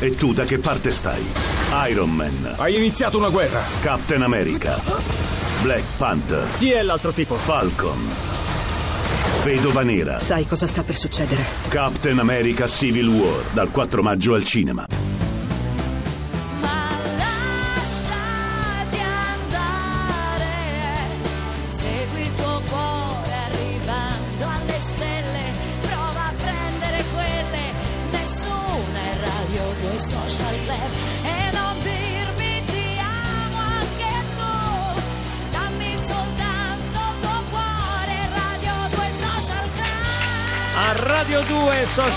[0.00, 1.24] E tu da che parte stai?
[1.90, 3.60] Iron Man, Hai iniziato una guerra.
[3.80, 4.78] Captain America,
[5.62, 7.34] Black Panther, Chi è l'altro tipo?
[7.34, 7.98] Falcon,
[9.42, 11.44] Vedova Nera, Sai cosa sta per succedere?
[11.68, 14.86] Captain America Civil War, dal 4 maggio al cinema.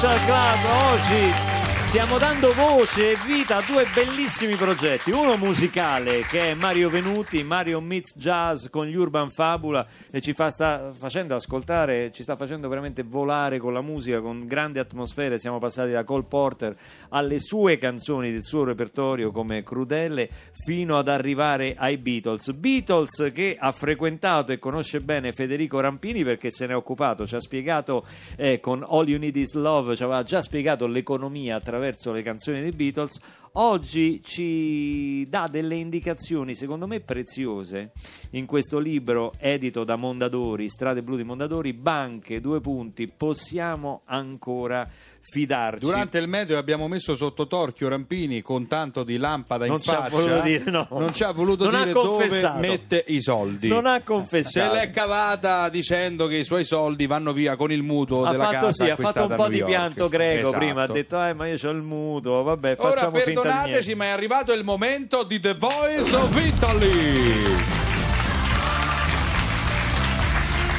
[0.02, 1.51] 2 Social Club oggi
[1.92, 5.12] stiamo dando voce e vita a due bellissimi progetti.
[5.12, 10.32] Uno musicale che è Mario Venuti, Mario Meets Jazz con gli Urban Fabula e ci
[10.32, 15.38] fa, sta facendo ascoltare, ci sta facendo veramente volare con la musica, con grandi atmosfere.
[15.38, 16.74] Siamo passati da Cole Porter
[17.10, 20.30] alle sue canzoni del suo repertorio come Crudele
[20.64, 22.54] fino ad arrivare ai Beatles.
[22.54, 27.36] Beatles che ha frequentato e conosce bene Federico Rampini perché se ne è occupato, ci
[27.36, 28.06] ha spiegato
[28.38, 31.80] eh, con All You Need Is Love, ci aveva già spiegato l'economia attraverso
[32.12, 33.20] le canzoni dei Beatles.
[33.54, 37.92] Oggi ci dà delle indicazioni, secondo me preziose,
[38.32, 44.90] in questo libro edito da Mondadori, Strade Blu di Mondadori, Banche, due punti, possiamo ancora
[45.22, 45.86] fidarci.
[45.86, 49.90] Durante il meteo abbiamo messo sotto torchio Rampini con tanto di lampada Non in ci
[49.90, 50.10] ha faccia.
[50.10, 50.88] voluto dire, no.
[50.92, 52.60] Non ci ha voluto Non ha dire dove confessato.
[52.60, 53.68] mette i soldi.
[53.68, 54.74] Non ha Se confessato.
[54.74, 58.66] l'è cavata dicendo che i suoi soldi vanno via con il mutuo ha della fatto,
[58.68, 60.58] casa sì, ha fatto un po' di pianto greco Esatto.
[60.58, 63.72] prima, ha detto eh ma io ho il mutuo, vabbè Ora facciamo finta di perdonateci,
[63.74, 63.96] niente.
[63.96, 67.81] ma è arrivato il momento di The Voice of Italy.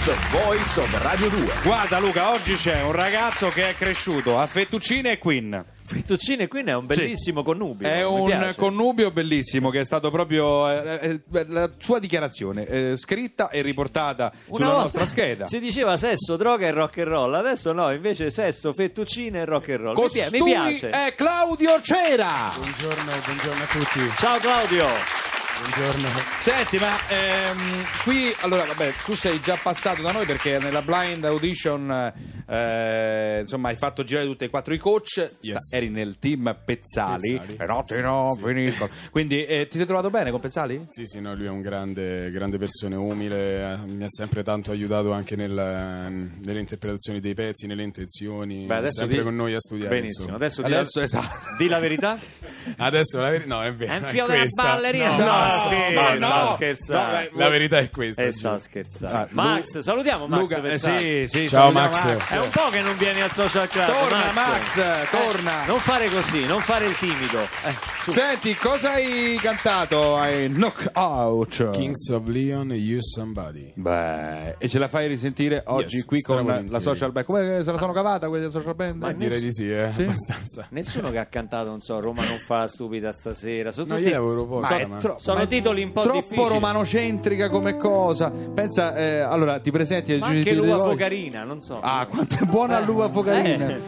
[0.05, 1.53] The Voice of Radio 2.
[1.63, 5.65] Guarda Luca, oggi c'è un ragazzo che è cresciuto a Fettuccine e Queen.
[5.85, 7.87] Fettuccine qui è un bellissimo connubio.
[7.87, 8.57] È mi un piace.
[8.57, 14.33] connubio bellissimo che è stato proprio eh, eh, la sua dichiarazione eh, scritta e riportata
[14.47, 15.47] Una sulla volta nostra scheda.
[15.53, 19.69] Si diceva sesso, droga e rock and roll, adesso no, invece sesso, fettuccine e rock
[19.69, 19.95] and roll.
[19.97, 20.91] Mi, pia- mi Costui piace.
[20.91, 22.51] è Claudio Cera.
[22.57, 24.11] Buongiorno, buongiorno a tutti.
[24.17, 25.22] Ciao Claudio.
[25.63, 26.09] Buongiorno.
[26.41, 31.25] Senti, ma ehm, qui allora, vabbè, tu sei già passato da noi perché nella blind
[31.25, 32.13] audition
[32.49, 35.73] eh, insomma hai fatto girare tutti e quattro i coach, sta- Yes.
[35.73, 37.57] eri nel team Pezzali, Pezzali.
[37.59, 38.45] e Sì, no, sì.
[38.45, 38.91] finiscono.
[39.11, 40.85] Quindi eh, ti sei trovato bene con Pezzali?
[40.89, 44.73] Sì, sì, no, lui è un grande, grande persona, umile, eh, mi ha sempre tanto
[44.73, 49.37] aiutato anche nel, ehm, nelle interpretazioni dei pezzi, nelle intenzioni, Beh, adesso sempre di- con
[49.37, 49.95] noi a studiare.
[49.95, 50.37] Benissimo, insomma.
[50.45, 51.05] adesso, di Adesso la...
[51.05, 51.37] esatto.
[51.57, 52.19] di la verità.
[52.79, 53.93] Adesso la verità, no, è vero.
[53.93, 54.63] È un è fio della questa.
[54.65, 55.17] ballerina.
[55.17, 56.55] No, No, no, scherzo, no, sta no.
[56.55, 57.29] scherzando.
[57.33, 58.23] No, La verità è questa.
[58.23, 58.39] E sì.
[58.39, 59.29] sta scherzando.
[59.33, 62.31] Max, salutiamo Max Luca, eh, sì, sì, Ciao, salutiamo Max.
[62.33, 63.87] È un po' che non vieni al social club.
[63.87, 65.65] Torna, Max, torna.
[65.65, 67.41] Eh, non fare così, non fare il timido.
[67.65, 68.11] Eh.
[68.11, 71.71] Senti, cosa hai cantato ai Knockout?
[71.71, 73.73] Kings of Leon, You Somebody.
[73.75, 77.27] Beh, e ce la fai risentire oggi Yes, qui con la social band?
[77.27, 79.01] Come se la sono cavata quella social band?
[79.01, 80.03] Ma Direi di sì, eh, Sì?
[80.03, 80.67] abbastanza.
[80.71, 83.71] Nessuno che ha cantato, non so, Roma non fa la stupida stasera.
[83.73, 86.49] Sono, No, tutti- io l'avevo posta, sono- ma- tro- sono titoli un po' troppo difficili.
[86.49, 88.31] romanocentrica come cosa.
[88.31, 90.91] Pensa, eh, allora ti presenti ai Ma giudici anche l'uva Deloitte.
[90.93, 91.81] focarina, non so.
[91.81, 93.69] Ah, quanto è buona Eh, l'uva focarina.
[93.69, 93.81] eh.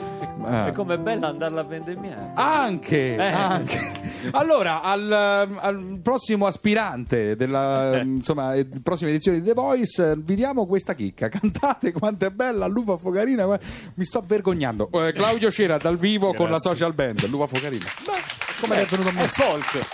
[0.47, 0.67] Ah.
[0.67, 2.33] E com'è bella andarla a vendemmiare.
[2.35, 3.23] Anche, Eh.
[3.27, 4.03] anche.
[4.33, 10.35] Allora, al, al prossimo aspirante della insomma, eh, prossima edizione di The Voice, eh, vi
[10.35, 11.29] diamo questa chicca.
[11.31, 13.47] Cantate quanto è bella l'uva focarina.
[13.95, 14.91] Mi sto vergognando.
[14.93, 16.71] Eh, Claudio Cera dal vivo con la Grazie.
[16.71, 17.85] social band, l'uva focarina.
[18.05, 19.27] Beh, come è venuto a È me?
[19.29, 19.87] folk.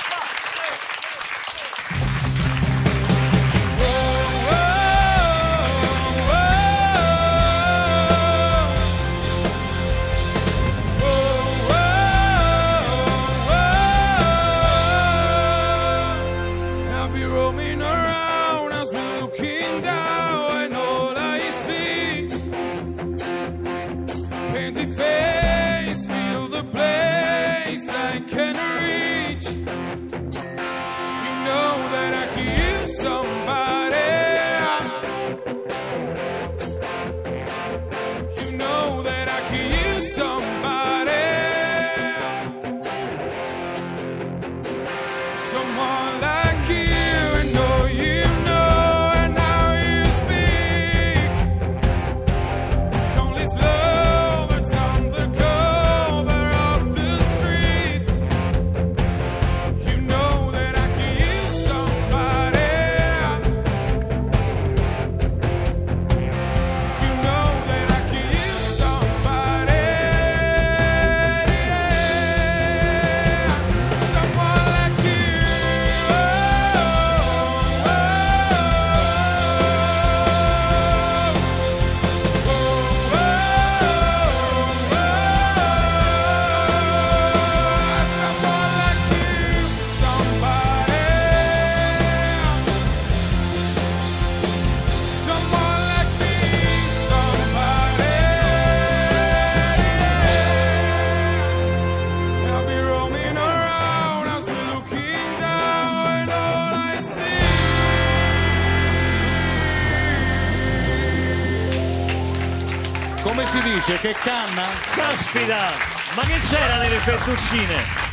[114.10, 114.62] Che canna?
[114.92, 115.70] Caspita!
[116.16, 118.08] Ma che c'era nelle fettuccine?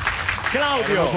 [0.52, 1.12] Claudio,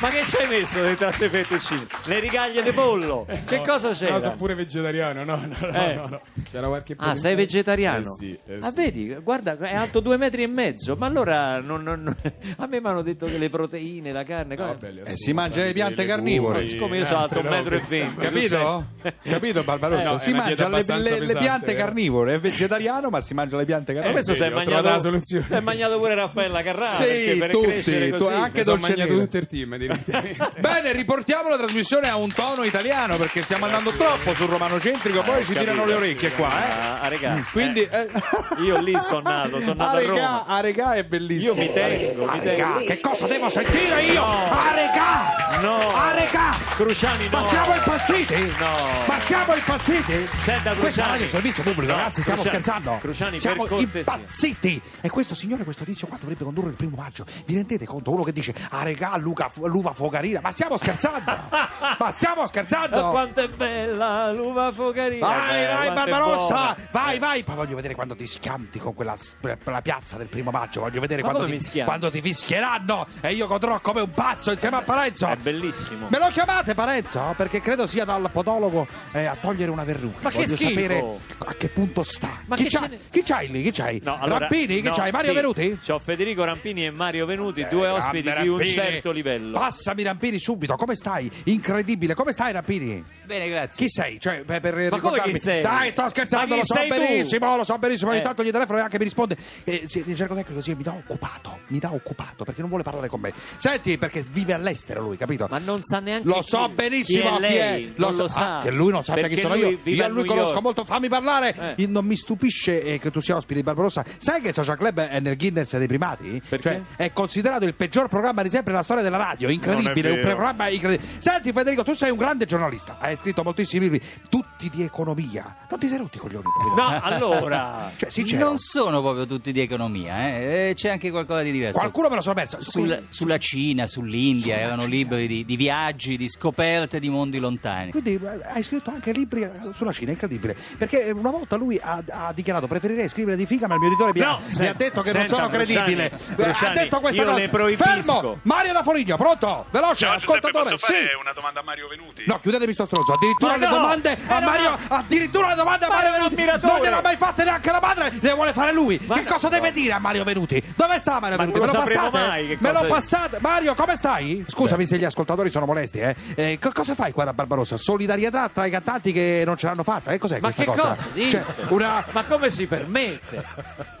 [0.00, 1.86] ma che ci hai messo dentro a queste fettuccine?
[2.04, 3.26] Le rigaglie di pollo?
[3.46, 4.20] Che cosa No, c'era?
[4.20, 5.94] sono pure vegetariano, no, no, no, Eh.
[5.94, 6.20] no, no.
[6.50, 8.06] C'era qualche Ah, sei eh, vegetariano?
[8.06, 8.76] Eh sì, eh ah, sì.
[8.76, 10.96] vedi, guarda, è alto due metri e mezzo.
[10.96, 12.16] Ma allora non- non-
[12.56, 14.54] a me mi hanno detto che le proteine, la carne.
[14.56, 16.64] No, cosa- belli, Eh, si mangia le piante carnivore.
[16.64, 18.84] Siccome io sono alto un metro e venti, Capito?
[19.22, 20.00] Capito Barbarossa?
[20.02, 21.74] Eh, no, si mangia le, le- le piante eh.
[21.74, 24.24] carnivore, è vegetariano ma si mangia le piante Ma carnivore.
[24.24, 25.44] questo si è vedi, ho trovato la mangiato, soluzione.
[25.46, 28.32] si è mangiato pure Raffaella Carrà perché Sì, per tutti, crescere tu- così.
[28.32, 29.24] anche dolce mangiato nero.
[29.24, 29.76] tutto il team.
[30.60, 35.22] Bene, riportiamo la trasmissione a un tono italiano perché stiamo andando troppo sul romano centrico,
[35.22, 36.70] poi ci tirano le orecchie qua, eh.
[36.70, 40.44] Ah, ah, regà, Quindi eh, eh, io lì sono nato, sono nato a Aregà, Roma.
[40.46, 41.52] Aregà è bellissimo.
[41.54, 42.84] Io mi tengo, mi Aregà, tengo.
[42.84, 44.24] che cosa devo sentire io?
[44.24, 44.50] No.
[44.50, 45.58] Aregà!
[45.60, 45.88] No.
[45.88, 46.56] Aregà!
[46.76, 47.38] Cruciani no.
[47.40, 48.54] Ma siamo impazziti?
[48.58, 48.70] No.
[49.06, 50.28] Ma siamo impazziti?
[50.42, 51.08] Senta, Questo Cruciani.
[51.10, 52.62] radio è servizio pubblico, No, ragazzi, stiamo Cruciani.
[52.62, 52.98] scherzando.
[53.00, 54.82] Cruciani, siamo impazziti.
[55.00, 57.24] E questo signore, questo tizio qua dovrebbe condurre il primo maggio.
[57.44, 58.12] Vi rendete conto?
[58.12, 60.40] Uno che dice Aregà, Luca, l'uva fogarina.
[60.40, 61.36] Ma stiamo scherzando?
[61.98, 63.02] Ma stiamo scherzando?
[63.02, 65.26] Ma quanto è bella l'uva focarina.
[65.26, 66.00] Vai, Eh, vai, quanto
[66.36, 66.76] buona.
[66.90, 67.42] Vai, vai!
[67.42, 69.16] Poi voglio vedere quando ti schianti con quella
[69.64, 70.80] la piazza del primo maggio.
[70.80, 74.76] Voglio vedere Ma quando ti, quando ti fischieranno e io godrò come un pazzo insieme
[74.76, 75.26] a Parenzo.
[75.26, 76.06] È bellissimo.
[76.08, 77.34] Me lo chiamate Parenzo?
[77.36, 80.18] Perché credo sia dal podologo eh, a togliere una verruca.
[80.22, 80.70] Ma che Voglio schifo!
[80.70, 81.04] sapere
[81.38, 82.40] a che punto sta.
[82.46, 82.88] Ma chi, che c'hai?
[82.88, 83.62] ne- chi c'hai lì?
[83.62, 84.00] Chi c'hai?
[84.02, 84.76] No, allora, Rampini?
[84.76, 85.10] Chi no, c'hai?
[85.10, 85.34] Mario sì.
[85.34, 85.78] Venuti?
[85.84, 88.74] C'ho Federico Rampini e Mario Venuti, due Eh, ospiti grande di un Rampini.
[88.76, 89.58] certo livello.
[89.58, 90.76] Passami Rampini subito.
[90.76, 91.30] Come stai?
[91.44, 92.14] Incredibile.
[92.14, 93.04] Come stai Rampini?
[93.24, 93.84] Bene, grazie.
[93.84, 94.18] Chi sei?
[94.20, 95.62] Cioè, per, per Ma come chi sei?
[95.62, 96.96] Dai, sto scherzando, Chi lo so sei tu?
[96.96, 98.10] benissimo, lo so benissimo.
[98.10, 98.22] Ogni Eh.
[98.22, 99.36] tanto gli telefono e anche mi risponde.
[99.64, 101.58] Eh, sì, il gergo tecnico mi dà occupato.
[101.68, 103.32] Mi dà occupato perché non vuole parlare con me.
[103.58, 105.46] Senti, perché vive all'estero lui, capito?
[105.50, 108.28] Ma non sa neanche Lo chi- so benissimo chi è lei, Lo non so- lo
[108.28, 108.58] sa.
[108.58, 109.94] ah, che lui non chi Perché sono lui io.
[109.94, 110.84] Io a lui conosco molto.
[110.84, 111.74] Fammi parlare.
[111.76, 111.86] Eh.
[111.86, 114.04] Non mi stupisce eh, che tu sia ospite di Barbarossa.
[114.18, 116.40] Sai che Social Club è nel Guinness dei primati?
[116.48, 116.84] Perché?
[116.96, 119.48] Cioè, è considerato il peggior programma di sempre nella storia della radio.
[119.48, 121.08] Incredibile, un è programma incredibile.
[121.18, 122.96] Senti, Federico, tu sei un grande giornalista.
[123.00, 125.56] Hai scritto moltissimi libri, tutti di economia.
[125.68, 126.44] Non ti sei rotti i coglioni?
[126.76, 127.90] No, allora.
[127.98, 128.44] Cioè, sincero.
[128.44, 130.68] Non sono proprio tutti di economia, eh.
[130.70, 131.78] Eh, c'è anche qualcosa di diverso.
[131.78, 132.58] Qualcuno me lo sono perso.
[132.62, 134.94] Sul- sulla Cina, sull'India, Sulla erano Cina.
[134.94, 137.90] libri di, di viaggi, di scoperte di mondi lontani.
[137.90, 140.56] Quindi eh, hai scritto anche libri eh, sulla Cina, incredibile.
[140.76, 144.12] Perché una volta lui ha, ha dichiarato preferirei scrivere di figa, ma il mio editore
[144.14, 146.10] mi, ha, No, mi senta, ha detto che non senta, sono credibile.
[146.10, 147.38] Cruciani, Eh, ha detto questa io cosa.
[147.40, 147.84] le proibisco.
[147.84, 148.38] Fermo!
[148.42, 149.66] Mario da Foligno, pronto?
[149.70, 150.70] Veloce, Ciao Giuseppe, ascoltatore.
[150.70, 151.20] posso fare Sì.
[151.20, 152.22] una domanda a Mario Venuti?
[152.26, 153.12] No, chiudetemi sto stronzo.
[153.14, 154.78] Addirittura Ma le no, domande a Mario.
[154.88, 156.34] Addirittura le domande a Ma Mario Venuti.
[156.34, 156.72] ammiratore.
[156.72, 159.00] Non gliel'ha mai fatte neanche la madre, le vuole fare lui.
[159.06, 160.62] Ma che cosa deve dire a Mario Venuti?
[160.76, 161.58] Dove sta Mario Ma Venuti?
[161.58, 162.18] non Me lo passate?
[162.26, 163.38] mai Me lo passate?
[163.40, 164.44] Mario, come stai?
[164.46, 166.16] Scusami se gli ascoltatori sono molesti, eh.
[166.34, 167.76] Eh, co- cosa fai qua da Barbarossa?
[167.76, 170.12] Solidarietà tra i cantanti che non ce l'hanno fatta?
[170.12, 170.88] Eh, cos'è Ma questa che cosa?
[170.88, 171.06] cosa?
[171.12, 171.30] dite?
[171.30, 172.04] Cioè, una.
[172.12, 173.42] Ma come si permette?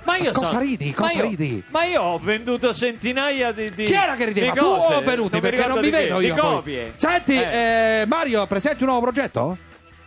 [0.04, 0.92] Ma io Cosa sono- ridi?
[0.92, 1.64] Cosa ma io- ridi?
[1.68, 3.72] Ma io ho venduto centinaia di.
[3.74, 4.52] di Chi era che rideva?
[4.52, 5.34] Tu o Venuti?
[5.36, 6.34] mi perché non che, vedo io.
[6.34, 6.92] Di copie.
[6.96, 8.00] Senti, Eh.
[8.02, 9.56] eh, Mario, presenti un nuovo progetto?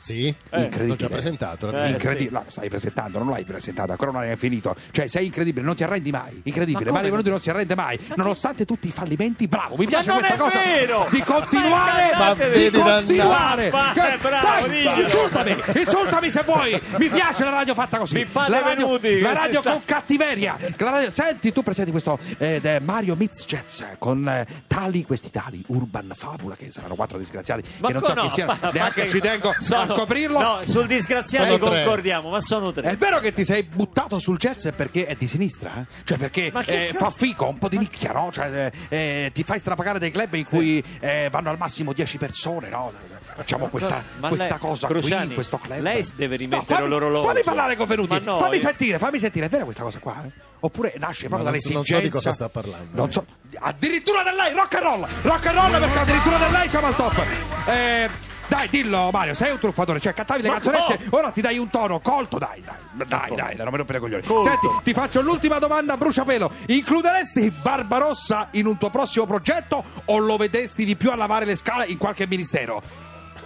[0.01, 0.88] Sì, Incredibile.
[0.88, 1.72] l'ho già presentato.
[1.72, 4.75] Eh, incredibile, no, lo stai presentando, non l'hai presentato, ancora non hai finito.
[4.89, 6.41] Cioè, sei incredibile, non ti arrendi mai.
[6.43, 9.48] Incredibile, Ma Mario Venuti non si arrende mai, nonostante tutti i fallimenti.
[9.48, 10.58] Bravo, mi piace questa cosa.
[10.58, 11.08] vero!
[11.12, 13.70] Di continuare, Ma di continuare.
[13.70, 13.70] dannare.
[13.93, 16.81] Che- Eh, bravo, dai, insultami, insultami se vuoi.
[16.98, 18.15] Mi piace la radio fatta così.
[18.15, 20.58] Pippate la radio, Venuti, la radio si sta- con cattiveria.
[20.77, 26.12] Radio- Senti, tu presenti questo eh, Mario Mix Jazz con eh, tali, questi tali, Urban
[26.15, 29.20] Fabula, che saranno quattro disgraziati, che non so co- chi siano, ma- neanche ma ci
[29.20, 30.39] tengo sono- scoprirlo.
[30.39, 32.89] No, sul disgraziato concordiamo, ma sono tre.
[32.91, 35.71] È vero che ti sei buttato sul jazz perché è di sinistra?
[35.77, 35.86] eh?
[36.03, 38.29] Cioè perché eh, fa fico, un po' di nicchia, no?
[38.31, 42.17] Cioè eh, eh, ti fai strapagare dei club in cui eh, vanno al massimo 10
[42.17, 42.91] persone, no?
[43.33, 45.79] Facciamo questa, Ma questa lei- cosa Cruciani, qui, questo club.
[45.79, 47.27] lei deve No, rimettere fammi- l'orologio.
[47.27, 50.21] Fammi parlare con Venuti, no, fammi io- sentire, fammi sentire, è vera questa cosa qua?
[50.25, 50.29] eh?
[50.63, 52.89] Oppure nasce proprio so- non dall'esigenza so di cosa sta parlando.
[52.93, 53.25] Non so,
[53.60, 56.95] addirittura da lei, rock and roll, rock and roll perché addirittura da lei siamo al
[56.95, 57.24] top.
[57.67, 58.10] Eh,
[58.51, 61.17] dai, dillo Mario, sei un truffatore, cioè cantavi le Ma canzonette, no!
[61.17, 64.24] ora ti dai un tono colto, dai, dai, dai, dai, non mi rompere i coglioni.
[64.24, 64.50] Colto.
[64.50, 66.51] Senti, ti faccio l'ultima domanda bruciapelo.
[66.67, 71.55] Includeresti Barbarossa in un tuo prossimo progetto o lo vedesti di più a lavare le
[71.55, 72.84] scale in qualche ministero?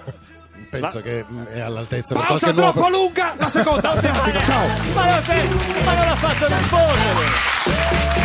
[0.72, 2.98] Penso che mm, è all'altezza di Pausa qualche troppo nuovo.
[2.98, 4.68] lunga, la seconda, ciao.
[4.96, 5.22] Ma non,
[5.86, 8.25] ma non l'ha fatto rispondere!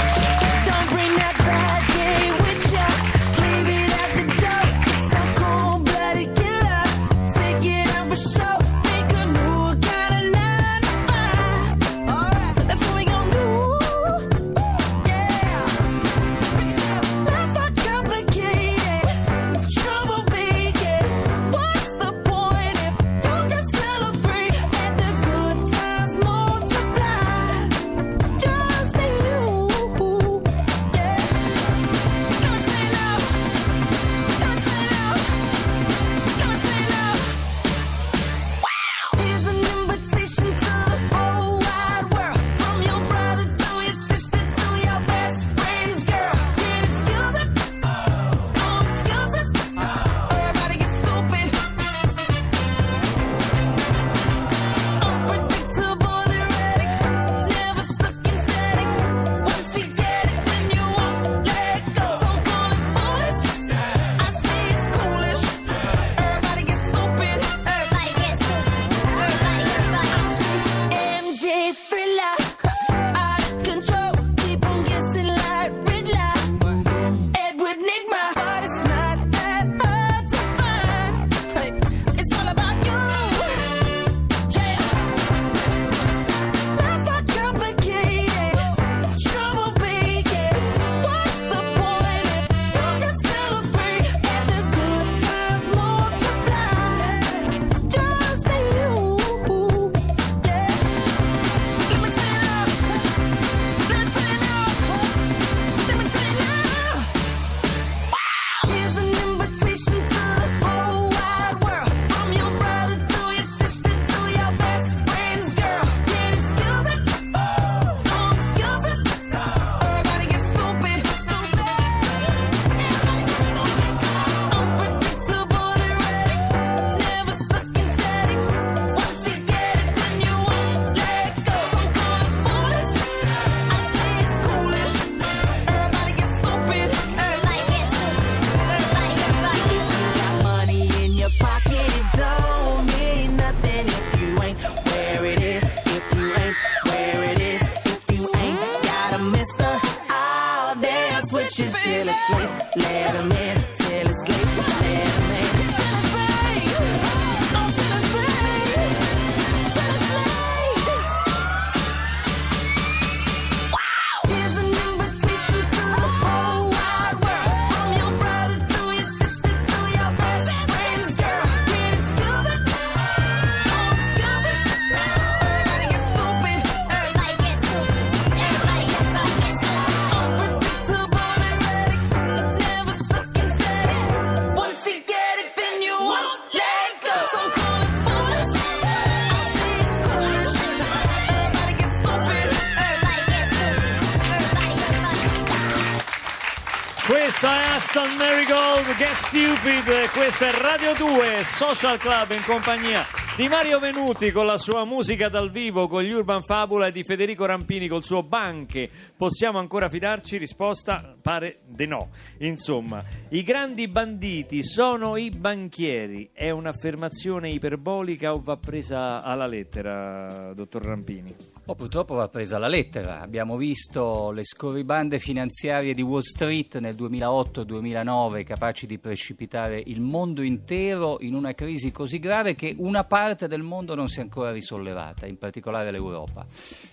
[199.33, 203.05] Stupid, questa è Radio 2, Social Club in compagnia
[203.37, 207.05] di Mario Venuti con la sua musica dal vivo, con gli Urban Fabula e di
[207.05, 208.91] Federico Rampini col suo Banche.
[209.17, 210.37] Possiamo ancora fidarci?
[210.37, 212.11] Risposta pare di no.
[212.39, 216.31] Insomma, i grandi banditi sono i banchieri.
[216.33, 221.33] È un'affermazione iperbolica o va presa alla lettera, dottor Rampini?
[221.71, 223.21] Oh, purtroppo va presa la lettera.
[223.21, 230.43] Abbiamo visto le scorribande finanziarie di Wall Street nel 2008-2009 capaci di precipitare il mondo
[230.43, 234.51] intero in una crisi così grave che una parte del mondo non si è ancora
[234.51, 236.45] risollevata, in particolare l'Europa.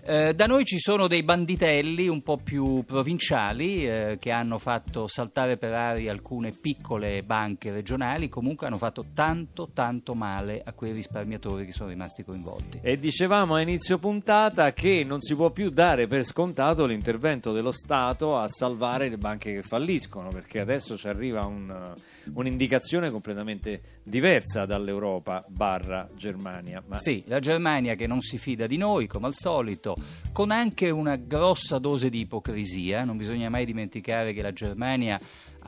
[0.04, 5.08] Eh, da noi ci sono dei banditelli un po' più provinciali eh, che hanno fatto
[5.08, 10.92] saltare per aria alcune piccole banche regionali, comunque hanno fatto tanto tanto male a quei
[10.94, 12.82] risparmiatori che sono rimasti coinvolti.
[12.84, 17.72] E dicevamo a inizio puntata che non si può più dare per scontato l'intervento dello
[17.72, 21.94] Stato a salvare le banche che falliscono, perché adesso ci arriva un-
[22.34, 26.84] un'indicazione completamente diversa dall'Europa barra Germania.
[26.86, 29.96] Ma Sì, la Germania che non si fida di noi, come al solito,
[30.32, 33.04] con anche una grossa dose di ipocrisia.
[33.04, 35.20] Non bisogna mai dimenticare che la Germania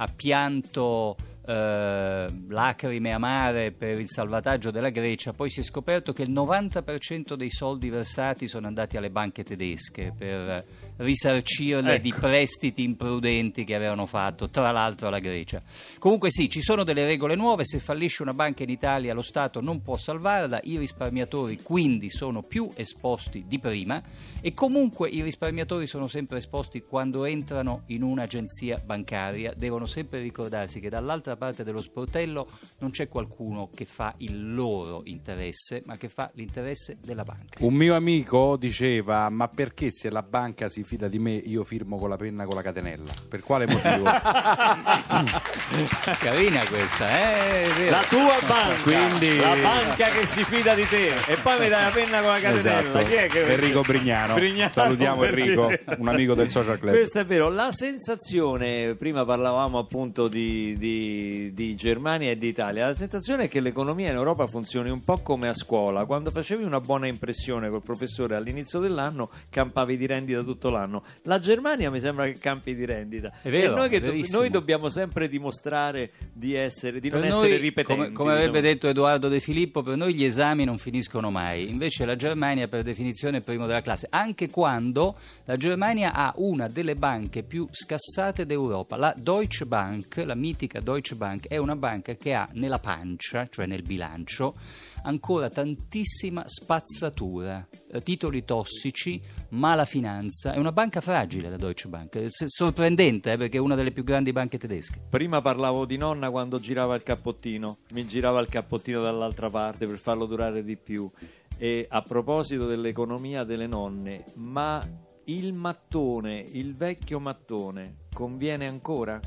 [0.01, 6.23] ha pianto eh, lacrime amare per il salvataggio della Grecia, poi si è scoperto che
[6.23, 10.63] il 90% dei soldi versati sono andati alle banche tedesche per
[10.99, 12.19] risarcirle di Ecco.
[12.19, 15.61] prestiti imprudenti che avevano fatto, tra l'altro alla Grecia.
[15.97, 19.61] Comunque sì, ci sono delle regole nuove, se fallisce una banca in Italia lo Stato
[19.61, 24.01] non può salvarla, i risparmiatori quindi sono più esposti di prima
[24.41, 30.79] e comunque i risparmiatori sono sempre esposti quando entrano in un'agenzia bancaria, devono sempre ricordarsi
[30.79, 36.09] che dall'altra parte dello sportello non c'è qualcuno che fa il loro interesse, ma che
[36.09, 37.63] fa l'interesse della banca.
[37.63, 41.99] Un mio amico diceva: Ma perché se la banca si fida di me, io firmo
[41.99, 43.11] con la penna con la catenella?
[43.29, 44.09] Per quale motivo?
[46.19, 47.89] Carina questa, eh?
[47.91, 51.83] La tua banca, Quindi- la banca che si fida di te, e poi mi dai
[51.83, 52.79] la penna con la catenella.
[52.79, 53.05] Esatto.
[53.05, 54.33] Chi è che Enrico Brignano.
[54.33, 55.83] Brignano, Salutiamo per Enrico, dire.
[55.99, 56.93] un amico del Social Club.
[56.95, 57.49] Questo è vero.
[57.49, 63.47] La sensazione, prima parlavamo appunto di, di- di Germania e di Italia, la sensazione è
[63.47, 66.05] che l'economia in Europa funzioni un po' come a scuola.
[66.05, 70.77] Quando facevi una buona impressione col professore all'inizio dell'anno, campavi di rendita tutto l'anno.
[71.23, 73.31] La Germania mi sembra che campi di rendita.
[73.41, 77.29] È vero, e noi, che do- noi dobbiamo sempre dimostrare di, essere, di non Per
[77.29, 78.01] essere noi, ripetenti.
[78.01, 78.73] come, come avrebbe diciamo.
[78.73, 81.69] detto Edoardo De Filippo, per noi gli esami non finiscono mai.
[81.69, 84.07] Invece la Germania, per definizione, è primo della classe.
[84.09, 88.95] Anche quando la Germania ha una delle banche più scassate d'Europa.
[88.95, 93.65] La Deutsche Bank, la mitica Deutsche Bank, è una banca che ha nella pancia, cioè
[93.65, 94.55] nel bilancio,
[95.03, 97.65] ancora tantissima spazzatura,
[98.03, 99.19] titoli tossici,
[99.49, 100.53] mala finanza.
[100.53, 102.25] È una banca fragile la Deutsche Bank.
[102.27, 105.01] S- sorprendente eh, perché è una delle più grandi banche tedesche.
[105.09, 109.99] Prima parlavo di nonna quando girava il cappottino, mi girava il cappottino dall'altra parte per
[109.99, 111.09] farlo durare di più.
[111.57, 114.81] E a proposito dell'economia delle nonne, ma
[115.25, 119.19] il mattone, il vecchio mattone, conviene ancora?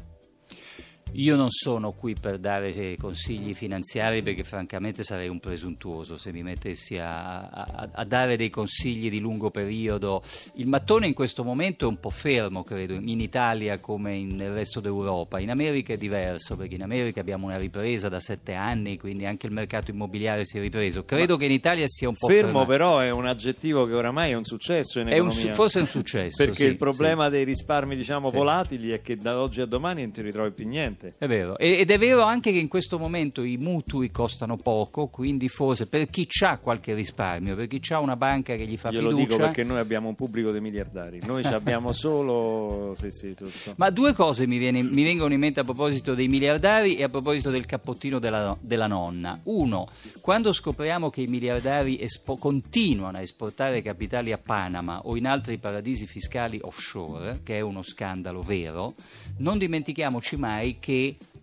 [1.14, 6.32] Io non sono qui per dare eh, consigli finanziari perché francamente sarei un presuntuoso se
[6.32, 10.22] mi mettessi a, a- a dare dei consigli di lungo periodo.
[10.54, 14.52] Il mattone in questo momento è un po' fermo, credo, in Italia come in- nel
[14.52, 15.38] resto d'Europa.
[15.38, 19.46] In America è diverso perché in America abbiamo una ripresa da sette anni, quindi anche
[19.46, 21.04] il mercato immobiliare si è ripreso.
[21.04, 22.66] Credo che in Italia sia un po' Fermo fermato.
[22.66, 25.88] però è un aggettivo che oramai è un successo in È un forse è un
[25.88, 26.36] successo.
[26.42, 28.36] Perché sì, il problema dei risparmi diciamo Sì.
[28.36, 31.00] volatili è che da oggi a domani non ti ritrovi più niente.
[31.02, 31.14] Assolutamente.
[31.18, 35.48] È vero, ed è vero anche che in questo momento i mutui costano poco, quindi
[35.48, 39.10] forse per chi ha qualche risparmio, per chi ha una banca che gli fa Glielo
[39.10, 39.26] fiducia...
[39.26, 41.20] dico perché noi abbiamo un pubblico dei miliardari.
[41.24, 42.94] Noi ci abbiamo solo.
[42.96, 43.34] Sì, sì.
[43.76, 47.08] Ma due cose mi, viene- mi vengono in mente a proposito dei miliardari e a
[47.08, 49.40] proposito del cappottino della, della nonna.
[49.44, 49.88] Uno,
[50.20, 55.58] quando scopriamo che i miliardari espo- continuano a esportare capitali a Panama o in altri
[55.58, 58.94] paradisi fiscali offshore, che è uno scandalo vero,
[59.38, 60.91] non dimentichiamoci mai che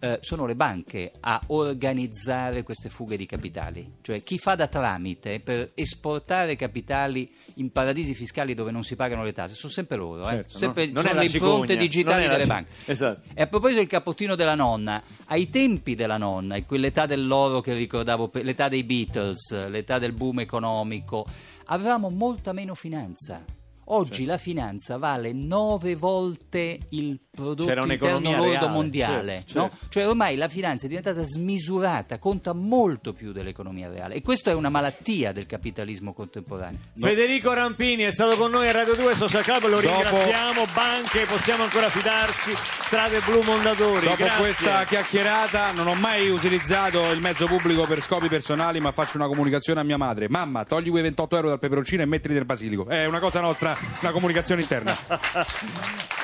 [0.01, 5.39] eh, sono le banche a organizzare queste fughe di capitali, cioè chi fa da tramite
[5.41, 10.27] per esportare capitali in paradisi fiscali dove non si pagano le tasse, sono sempre loro,
[10.29, 10.35] eh.
[10.35, 10.93] Certo, sempre, no?
[10.93, 12.71] Non sono le impronte digitali non delle ci- banche.
[12.85, 13.29] Esatto.
[13.33, 17.73] E a proposito del cappottino della nonna, ai tempi della nonna, in quell'età dell'oro che
[17.73, 21.25] ricordavo, l'età dei Beatles, l'età del boom economico,
[21.65, 23.43] avevamo molta meno finanza.
[23.91, 29.33] Oggi la finanza vale nove volte il prodotto C'era interno un'economia lordo reale, mondiale.
[29.45, 29.69] certo, no?
[29.69, 29.85] certo.
[29.89, 34.15] Cioè ormai la finanza è diventata smisurata, conta molto più dell'economia reale.
[34.15, 36.77] E questa è una malattia del capitalismo contemporaneo.
[36.97, 40.65] Federico Rampini è stato con noi a Radio 2 Social Club, lo Dopo- ringraziamo.
[40.73, 42.51] Banche, possiamo ancora fidarci.
[42.55, 44.05] Strade blu Mondadori.
[44.05, 44.39] Dopo grazie.
[44.39, 49.27] questa chiacchierata non ho mai utilizzato il mezzo pubblico per scopi personali, ma faccio una
[49.27, 50.27] comunicazione a mia madre.
[50.29, 52.87] Mamma, togli quei 28 euro dal peperoncino e mettili del basilico.
[52.87, 54.95] È una cosa nostra, una comunicazione interna.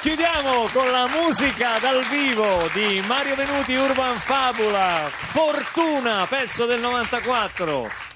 [0.01, 5.09] Chiudiamo con la musica dal vivo di Mario Venuti Urban Fabula.
[5.09, 8.14] Fortuna, pezzo del 94.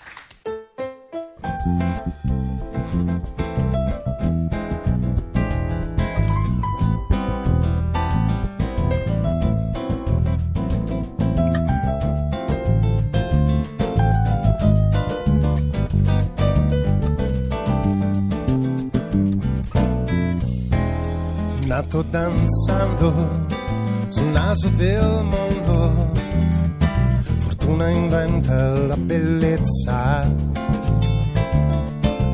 [21.91, 23.47] Nato danzando
[24.09, 26.11] sul naso del mondo,
[27.39, 30.31] fortuna inventa la bellezza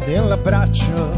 [0.06, 1.10] nell'abbraccio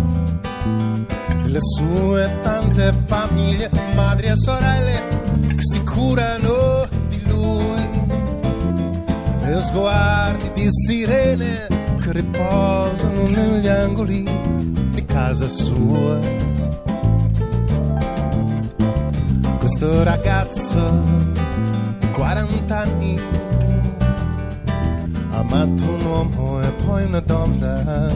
[1.41, 5.07] delle sue tante famiglie, madri e sorelle
[5.47, 8.05] che si curano di lui
[9.45, 11.67] e sguardi di sirene
[11.99, 14.29] che riposano negli angoli
[14.91, 16.46] di casa sua.
[19.67, 20.79] Questo ragazzo
[21.99, 23.19] di 40 anni
[25.31, 28.07] ha amato un uomo e poi una donna.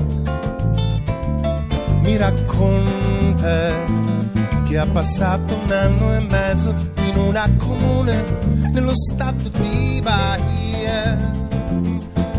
[2.04, 3.68] Mi racconta
[4.64, 8.24] che ha passato un anno e mezzo in una comune
[8.72, 11.18] nello stato di Bahia.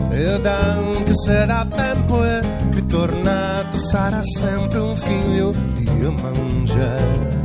[0.08, 7.41] Ed anche se da tempo è ritornato sarà sempre un figlio di mangiare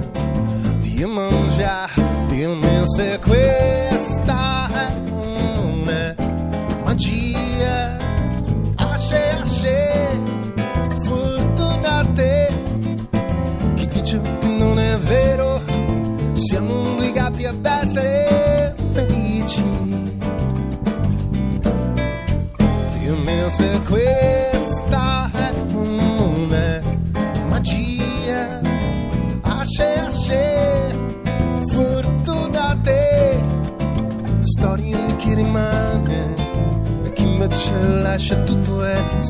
[2.47, 6.15] dimmi se questa è una
[6.83, 7.26] magia.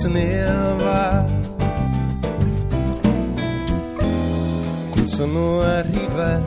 [0.09, 1.25] Va
[5.03, 6.39] sonno arriva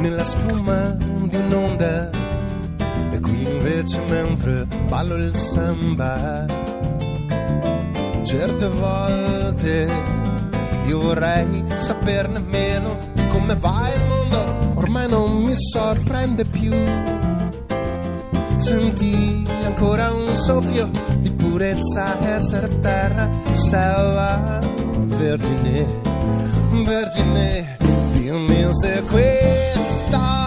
[0.00, 0.96] nella spuma
[1.28, 2.10] di un'onda
[3.10, 6.44] E qui invece mentre ballo il samba
[8.22, 9.88] Certe volte
[10.86, 14.44] io vorrei saperne meno di come va il mondo,
[14.74, 16.72] ormai non mi sorprende più.
[18.56, 24.60] Sentire ancora un soffio di purezza, essere terra, selva,
[25.06, 25.86] vergine,
[26.84, 27.78] vergine,
[28.12, 30.45] dimmi se questa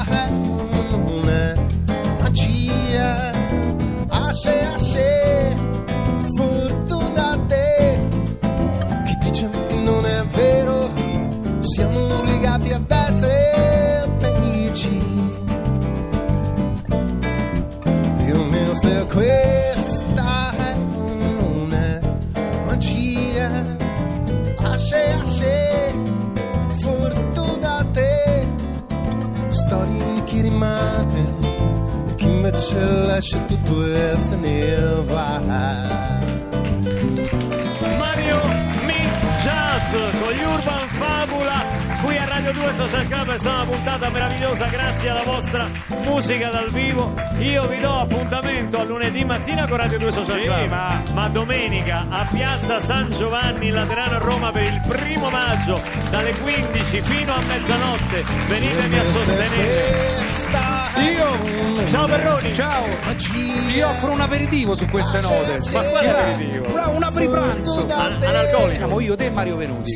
[42.80, 45.70] Social Club è stata una puntata meravigliosa grazie alla vostra
[46.06, 47.14] musica dal vivo.
[47.40, 50.70] Io vi do appuntamento a lunedì mattina con Radio 2 Social Sì, Club.
[51.14, 57.02] ma- domenica a Piazza San Giovanni Laterano a Roma per il primo maggio dalle 15
[57.02, 58.24] fino a mezzanotte.
[58.48, 60.19] Venitemi a sostenere.
[60.42, 62.54] Io, Ciao Perroni.
[62.54, 62.84] ciao,
[63.18, 65.58] ti offro un aperitivo su queste note.
[65.74, 66.72] Ma quale aperitivo?
[66.72, 67.88] Una, una prepranzo.
[67.90, 68.78] An- analcolico.
[68.78, 69.92] Siamo io, te e Mario Venuti.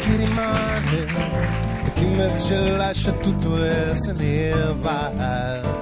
[0.00, 0.16] chi
[1.84, 5.77] e chi invece lascia tutto e se ne va.